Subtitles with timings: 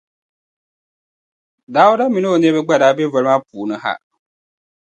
[1.73, 3.91] Dauda min’ o niriba gba daa be voli maa puuni ha.